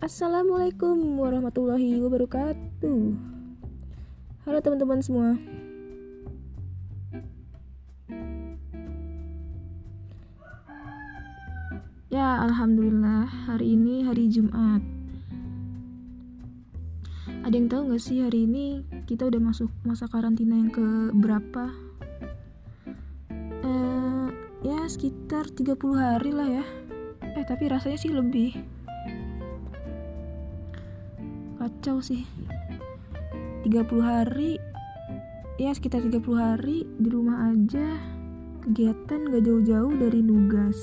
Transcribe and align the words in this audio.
Assalamualaikum 0.00 0.96
warahmatullahi 1.20 2.00
wabarakatuh. 2.00 3.00
Halo 4.48 4.58
teman-teman 4.64 5.04
semua. 5.04 5.36
Ya, 12.08 12.40
alhamdulillah 12.48 13.28
hari 13.44 13.76
ini 13.76 14.08
hari 14.08 14.32
Jumat. 14.32 14.80
Ada 17.44 17.52
yang 17.52 17.68
tahu 17.68 17.92
nggak 17.92 18.00
sih 18.00 18.24
hari 18.24 18.48
ini 18.48 18.80
kita 19.04 19.28
udah 19.28 19.52
masuk 19.52 19.68
masa 19.84 20.08
karantina 20.08 20.56
yang 20.56 20.72
ke 20.72 21.12
berapa? 21.12 21.76
Eh, 23.68 24.28
ya 24.64 24.80
sekitar 24.88 25.52
30 25.52 25.76
hari 25.92 26.32
lah 26.32 26.48
ya. 26.48 26.64
Eh, 27.36 27.44
tapi 27.44 27.68
rasanya 27.68 28.00
sih 28.00 28.08
lebih 28.08 28.79
kacau 31.60 32.00
sih. 32.00 32.24
30 33.68 34.00
hari 34.00 34.56
ya 35.60 35.76
sekitar 35.76 36.00
30 36.00 36.24
hari 36.40 36.88
di 36.96 37.08
rumah 37.12 37.52
aja. 37.52 38.00
Kegiatan 38.64 39.28
gak 39.28 39.44
jauh-jauh 39.44 39.92
dari 40.00 40.24
nugas. 40.24 40.80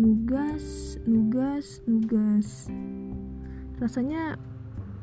Nugas 0.00 0.96
nugas 1.04 1.84
nugas. 1.84 2.72
Rasanya 3.76 4.40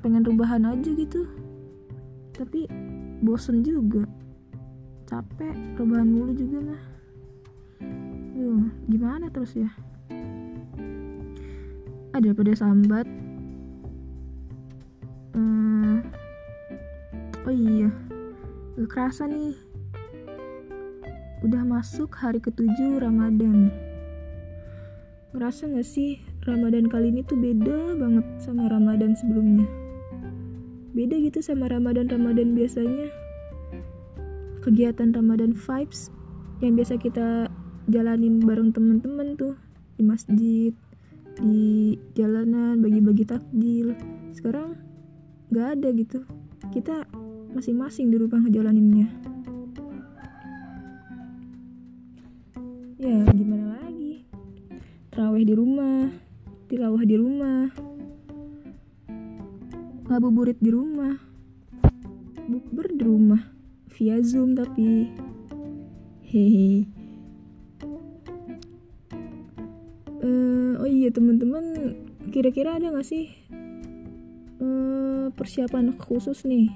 pengen 0.02 0.26
rebahan 0.26 0.66
aja 0.66 0.90
gitu. 0.98 1.30
Tapi 2.34 2.66
bosen 3.22 3.62
juga. 3.62 4.10
Capek 5.06 5.54
rebahan 5.78 6.10
mulu 6.10 6.34
juga 6.34 6.66
mah. 6.66 6.84
Duh, 8.34 8.74
gimana 8.90 9.30
terus 9.30 9.54
ya? 9.54 9.70
Ada 12.10 12.34
pada 12.34 12.54
sambat 12.58 13.25
gak 18.76 18.90
kerasa 18.92 19.24
nih. 19.24 19.56
Udah 21.48 21.64
masuk 21.64 22.12
hari 22.12 22.44
ketujuh 22.44 23.00
Ramadan. 23.00 23.72
Ngerasa 25.32 25.72
gak 25.72 25.88
sih 25.88 26.20
Ramadan 26.44 26.92
kali 26.92 27.12
ini 27.12 27.24
tuh 27.24 27.40
beda 27.40 27.96
banget 27.96 28.26
sama 28.44 28.68
Ramadan 28.68 29.16
sebelumnya? 29.16 29.64
Beda 30.92 31.16
gitu 31.20 31.40
sama 31.40 31.72
Ramadan-Ramadan 31.72 32.52
biasanya. 32.52 33.08
Kegiatan 34.60 35.16
Ramadan 35.16 35.56
vibes 35.56 36.12
yang 36.60 36.76
biasa 36.76 37.00
kita 37.00 37.48
jalanin 37.88 38.44
bareng 38.44 38.76
temen-temen 38.76 39.40
tuh 39.40 39.56
di 39.96 40.04
masjid 40.04 40.74
di 41.40 41.96
jalanan 42.16 42.80
bagi-bagi 42.80 43.24
takjil. 43.24 43.96
Sekarang 44.36 44.76
nggak 45.52 45.68
ada 45.80 45.88
gitu. 45.96 46.20
Kita 46.72 47.08
masing-masing 47.56 48.12
di 48.12 48.20
rumah 48.20 48.44
ngejalaninnya. 48.44 49.08
Ya 53.00 53.24
gimana 53.32 53.80
lagi? 53.80 54.28
Terawih 55.16 55.48
di 55.48 55.56
rumah 55.56 56.12
tilawah 56.68 57.04
di 57.08 57.16
rumah 57.16 57.72
ngabuburit 60.12 60.60
di 60.60 60.70
rumah 60.70 61.16
bukber 62.52 62.92
di 62.92 63.04
rumah 63.08 63.42
via 63.96 64.20
zoom 64.20 64.52
tapi. 64.60 65.08
Hehe. 66.28 66.84
Uh, 70.20 70.76
oh 70.84 70.90
iya 70.90 71.08
teman-teman 71.08 71.96
kira-kira 72.34 72.76
ada 72.76 72.92
nggak 72.92 73.08
sih 73.08 73.32
uh, 74.60 75.30
persiapan 75.32 75.96
khusus 75.96 76.44
nih 76.44 76.74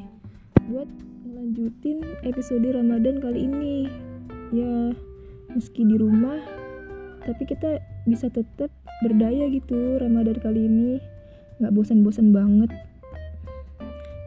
buat 0.70 0.86
melanjutin 1.26 2.06
episode 2.22 2.70
Ramadan 2.70 3.18
kali 3.18 3.50
ini. 3.50 3.90
Ya 4.54 4.94
meski 5.50 5.82
di 5.82 5.98
rumah 5.98 6.38
tapi 7.26 7.50
kita 7.50 7.82
bisa 8.06 8.30
tetap 8.30 8.70
berdaya 9.02 9.50
gitu 9.50 9.98
Ramadan 9.98 10.38
kali 10.38 10.70
ini. 10.70 11.02
Nggak 11.58 11.74
bosan-bosan 11.74 12.30
banget. 12.30 12.70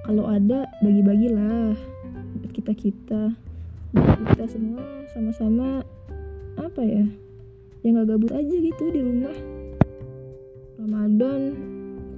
Kalau 0.03 0.27
ada 0.27 0.67
bagi-bagilah 0.83 1.79
buat 2.43 2.51
kita 2.51 2.75
kita 2.75 3.23
kita 4.35 4.45
semua 4.51 4.83
sama-sama 5.15 5.87
apa 6.59 6.83
ya 6.83 7.07
yang 7.87 8.03
gak 8.03 8.19
gabut 8.19 8.35
aja 8.35 8.57
gitu 8.59 8.85
di 8.91 8.99
rumah. 8.99 9.37
Ramadan 10.83 11.55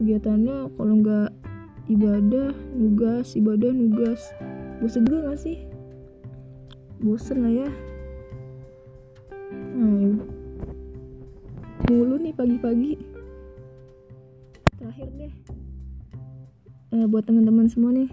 kegiatannya 0.01 0.73
kalau 0.81 0.95
nggak 1.05 1.44
ibadah 1.89 2.53
nugas 2.73 3.37
ibadah 3.37 3.71
nugas. 3.71 4.33
Bosen 4.81 5.05
juga 5.05 5.33
gak 5.33 5.41
sih? 5.41 5.65
Bosen 7.01 7.45
lah 7.45 7.53
ya. 7.53 7.71
Hmm. 9.75 10.23
mulu 11.85 12.17
nih 12.17 12.33
pagi-pagi. 12.33 12.97
Terakhir 14.81 15.09
deh. 15.21 15.35
Uh, 16.95 17.07
buat 17.11 17.29
teman-teman 17.29 17.69
semua 17.69 17.93
nih. 17.93 18.09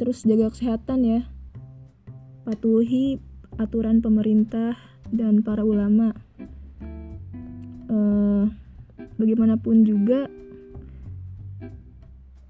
Terus 0.00 0.24
jaga 0.24 0.48
kesehatan 0.48 1.04
ya. 1.04 1.20
Patuhi 2.48 3.20
aturan 3.60 4.00
pemerintah 4.00 4.80
dan 5.12 5.44
para 5.44 5.60
ulama. 5.60 6.16
Uh, 7.90 8.48
bagaimanapun 9.20 9.84
juga 9.84 10.30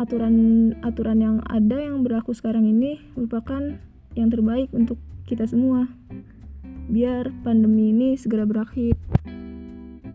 aturan-aturan 0.00 1.18
yang 1.20 1.36
ada 1.44 1.76
yang 1.76 2.00
berlaku 2.00 2.32
sekarang 2.32 2.64
ini 2.64 2.96
merupakan 3.12 3.76
yang 4.16 4.28
terbaik 4.32 4.72
untuk 4.72 4.96
kita 5.28 5.44
semua. 5.44 5.84
Biar 6.88 7.28
pandemi 7.44 7.92
ini 7.92 8.16
segera 8.16 8.48
berakhir. 8.48 8.96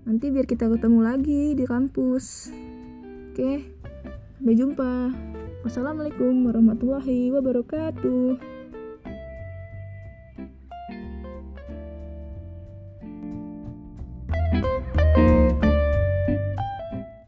Nanti 0.10 0.34
biar 0.34 0.50
kita 0.50 0.66
ketemu 0.74 1.00
lagi 1.06 1.54
di 1.54 1.64
kampus. 1.70 2.50
Oke, 3.32 3.62
sampai 4.42 4.56
jumpa. 4.58 4.94
Wassalamualaikum 5.62 6.50
warahmatullahi 6.50 7.30
wabarakatuh. 7.30 8.55